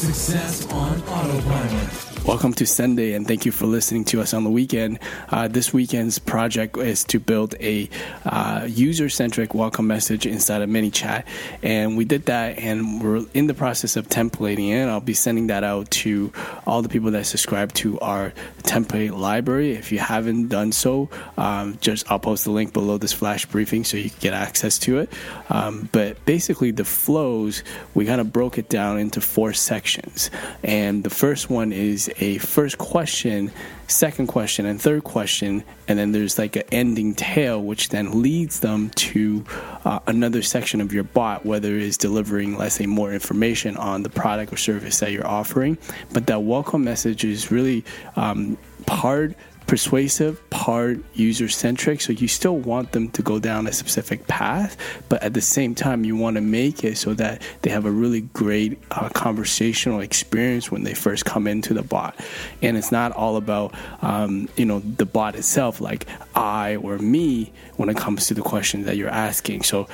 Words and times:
Success 0.00 0.66
on 0.72 0.98
Autopilot. 1.02 2.26
Welcome 2.26 2.52
to 2.54 2.66
Sunday, 2.66 3.14
and 3.14 3.26
thank 3.26 3.46
you 3.46 3.52
for 3.52 3.66
listening 3.66 4.04
to 4.06 4.20
us 4.20 4.34
on 4.34 4.44
the 4.44 4.50
weekend. 4.50 4.98
Uh, 5.30 5.48
this 5.48 5.72
weekend's 5.72 6.18
project 6.18 6.76
is 6.76 7.02
to 7.04 7.18
build 7.18 7.54
a 7.60 7.88
uh, 8.24 8.66
user-centric 8.68 9.54
welcome 9.54 9.86
message 9.86 10.26
inside 10.26 10.60
of 10.62 10.68
ManyChat, 10.68 11.24
and 11.62 11.96
we 11.96 12.04
did 12.04 12.26
that, 12.26 12.58
and 12.58 13.02
we're 13.02 13.24
in 13.34 13.46
the 13.46 13.54
process 13.54 13.96
of 13.96 14.08
templating 14.08 14.70
it. 14.70 14.86
I'll 14.86 15.00
be 15.00 15.14
sending 15.14 15.48
that 15.48 15.64
out 15.64 15.90
to 15.90 16.32
all 16.66 16.82
the 16.82 16.90
people 16.90 17.10
that 17.12 17.24
subscribe 17.24 17.72
to 17.74 17.98
our 18.00 18.32
template 18.62 19.16
library. 19.18 19.72
If 19.72 19.90
you 19.90 19.98
haven't 19.98 20.48
done 20.48 20.72
so, 20.72 21.08
um, 21.38 21.78
just 21.80 22.10
I'll 22.10 22.18
post 22.18 22.44
the 22.44 22.52
link 22.52 22.74
below 22.74 22.98
this 22.98 23.14
flash 23.14 23.46
briefing 23.46 23.84
so 23.84 23.96
you 23.96 24.10
can 24.10 24.20
get 24.20 24.34
access 24.34 24.78
to 24.80 24.98
it. 24.98 25.12
Um, 25.48 25.88
but 25.90 26.22
basically, 26.26 26.70
the 26.70 26.84
flows 26.84 27.64
we 27.94 28.04
kind 28.06 28.20
of 28.20 28.30
broke 28.32 28.58
it 28.58 28.68
down 28.68 28.98
into 28.98 29.20
four 29.20 29.52
sections, 29.54 29.89
and 30.62 31.04
the 31.04 31.10
first 31.10 31.50
one 31.50 31.72
is 31.72 32.10
a 32.18 32.38
first 32.38 32.78
question, 32.78 33.52
second 33.90 34.28
question, 34.28 34.66
and 34.66 34.80
third 34.80 35.04
question, 35.04 35.64
and 35.88 35.98
then 35.98 36.12
there's 36.12 36.38
like 36.38 36.56
an 36.56 36.64
ending 36.72 37.14
tail, 37.14 37.62
which 37.62 37.88
then 37.90 38.22
leads 38.22 38.60
them 38.60 38.90
to 38.90 39.44
uh, 39.84 40.00
another 40.06 40.42
section 40.42 40.80
of 40.80 40.92
your 40.92 41.04
bot, 41.04 41.44
whether 41.44 41.76
it's 41.76 41.96
delivering, 41.96 42.56
let's 42.56 42.76
say, 42.76 42.86
more 42.86 43.12
information 43.12 43.76
on 43.76 44.02
the 44.02 44.10
product 44.10 44.52
or 44.52 44.56
service 44.56 45.00
that 45.00 45.12
you're 45.12 45.26
offering. 45.26 45.78
But 46.12 46.26
that 46.28 46.42
welcome 46.42 46.84
message 46.84 47.24
is 47.24 47.50
really 47.50 47.84
um, 48.16 48.56
part 48.86 49.34
persuasive, 49.70 50.50
part 50.50 50.98
user 51.14 51.48
centric. 51.48 52.00
So 52.00 52.12
you 52.12 52.26
still 52.26 52.58
want 52.58 52.90
them 52.90 53.08
to 53.10 53.22
go 53.22 53.38
down 53.38 53.68
a 53.68 53.72
specific 53.72 54.26
path, 54.26 54.76
but 55.08 55.22
at 55.22 55.32
the 55.32 55.40
same 55.40 55.76
time, 55.76 56.04
you 56.04 56.16
want 56.16 56.34
to 56.34 56.40
make 56.40 56.82
it 56.82 56.98
so 56.98 57.14
that 57.14 57.40
they 57.62 57.70
have 57.70 57.84
a 57.84 57.90
really 57.90 58.22
great 58.22 58.80
uh, 58.90 59.08
conversational 59.10 60.00
experience 60.00 60.72
when 60.72 60.82
they 60.82 60.94
first 60.94 61.24
come 61.24 61.46
into 61.46 61.72
the 61.72 61.82
bot. 61.82 62.18
And 62.62 62.76
it's 62.76 62.90
not 62.90 63.12
all 63.12 63.36
about, 63.36 63.72
um, 64.02 64.48
you 64.56 64.64
know, 64.64 64.80
the 64.80 65.06
bot 65.06 65.34
itself, 65.34 65.80
like 65.80 66.06
I 66.34 66.76
or 66.76 66.98
me, 66.98 67.52
when 67.76 67.88
it 67.88 67.96
comes 67.96 68.26
to 68.28 68.34
the 68.34 68.42
questions 68.42 68.86
that 68.86 68.96
you're 68.96 69.08
asking. 69.08 69.62
So 69.62 69.88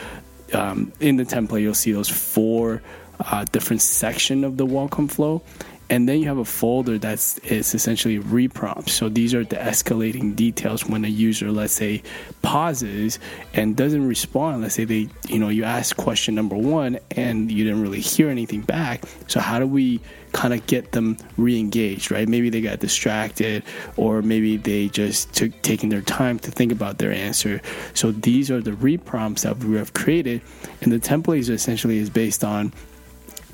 um, 0.53 0.93
in 1.01 1.17
the 1.17 1.25
template, 1.25 1.63
you'll 1.63 1.75
see 1.75 1.93
those 1.93 2.09
four 2.09 2.83
uh, 3.21 3.45
different 3.45 3.83
section 3.83 4.45
of 4.45 4.57
the 4.57 4.67
welcome 4.67 5.09
flow 5.09 5.43
and 5.89 6.09
then 6.09 6.21
you 6.21 6.27
have 6.29 6.39
a 6.39 6.45
folder 6.45 6.99
that's 6.99 7.39
is 7.39 7.75
essentially 7.75 8.19
reprompts. 8.19 8.91
So 8.91 9.09
these 9.09 9.35
are 9.35 9.45
the 9.45 9.57
escalating 9.57 10.35
details 10.35 10.85
when 10.85 11.05
a 11.05 11.09
user, 11.09 11.53
let's 11.53 11.73
say, 11.73 12.03
pauses 12.43 13.19
and 13.55 13.77
doesn't 13.77 14.07
respond. 14.07 14.63
Let's 14.63 14.75
say 14.75 14.85
they, 14.85 15.09
you 15.29 15.39
know, 15.39 15.49
you 15.49 15.65
ask 15.65 15.97
question 15.97 16.35
number 16.35 16.57
one 16.57 16.99
and 17.13 17.51
you 17.51 17.65
didn't 17.65 17.83
really 17.83 18.01
hear 18.01 18.29
anything 18.29 18.63
back. 18.63 19.05
So 19.29 19.39
how 19.39 19.59
do 19.59 19.67
we 19.67 20.01
kind 20.33 20.53
of 20.53 20.67
get 20.67 20.93
them 20.93 21.17
re-engaged, 21.37 22.11
right? 22.11 22.29
Maybe 22.29 22.51
they 22.51 22.61
got 22.61 22.81
distracted, 22.81 23.63
or 23.97 24.21
maybe 24.23 24.57
they 24.59 24.89
just 24.89 25.33
took 25.33 25.63
taking 25.63 25.89
their 25.89 26.03
time 26.03 26.39
to 26.41 26.51
think 26.51 26.73
about 26.73 26.99
their 26.99 27.13
answer. 27.13 27.63
So 27.95 28.11
these 28.11 28.51
are 28.51 28.61
the 28.61 28.73
reprompts 28.73 29.43
that 29.43 29.57
we 29.59 29.77
have 29.77 29.95
created, 29.95 30.43
and 30.83 30.93
the 30.93 30.99
template 30.99 31.49
essentially 31.49 31.99
is 31.99 32.11
based 32.11 32.45
on 32.45 32.73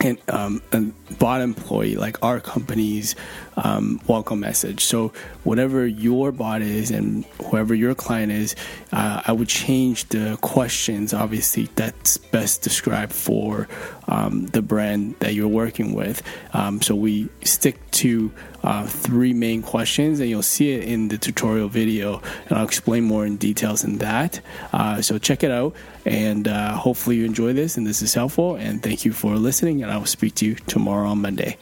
and 0.02 0.18
um, 0.28 0.62
a 0.72 0.80
bot 1.14 1.40
employee 1.40 1.94
like 1.94 2.22
our 2.22 2.40
company's 2.40 3.14
um, 3.56 4.00
welcome 4.06 4.40
message. 4.40 4.84
So 4.84 5.12
whatever 5.44 5.86
your 5.86 6.32
bot 6.32 6.62
is 6.62 6.90
and 6.90 7.24
whoever 7.44 7.74
your 7.74 7.94
client 7.94 8.32
is, 8.32 8.56
uh, 8.92 9.22
I 9.24 9.32
would 9.32 9.48
change 9.48 10.08
the 10.08 10.38
questions. 10.40 11.14
Obviously, 11.14 11.68
that's 11.76 12.16
best 12.16 12.62
described 12.62 13.12
for 13.12 13.68
um, 14.08 14.46
the 14.46 14.62
brand 14.62 15.16
that 15.20 15.34
you're 15.34 15.48
working 15.48 15.94
with. 15.94 16.22
Um, 16.52 16.82
so 16.82 16.94
we 16.94 17.28
stick 17.44 17.78
to 17.92 18.32
uh, 18.62 18.86
three 18.86 19.32
main 19.32 19.62
questions, 19.62 20.20
and 20.20 20.28
you'll 20.28 20.42
see 20.42 20.72
it 20.72 20.84
in 20.84 21.08
the 21.08 21.18
tutorial 21.18 21.68
video, 21.68 22.22
and 22.48 22.58
I'll 22.58 22.64
explain 22.64 23.04
more 23.04 23.26
in 23.26 23.36
details 23.36 23.84
in 23.84 23.98
that. 23.98 24.40
Uh, 24.72 25.02
so 25.02 25.18
check 25.18 25.42
it 25.42 25.50
out, 25.50 25.74
and 26.04 26.46
uh, 26.48 26.76
hopefully 26.76 27.16
you 27.16 27.24
enjoy 27.24 27.52
this, 27.52 27.76
and 27.76 27.86
this 27.86 28.02
is 28.02 28.14
helpful. 28.14 28.56
And 28.56 28.82
thank 28.82 29.04
you 29.04 29.12
for 29.12 29.36
listening, 29.36 29.82
and 29.82 29.90
I 29.90 29.96
will 29.96 30.06
speak 30.06 30.34
to 30.36 30.46
you 30.46 30.54
tomorrow 30.54 31.08
on 31.08 31.20
Monday. 31.20 31.56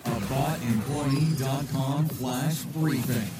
Flash 2.08 2.62
briefing. 2.64 3.39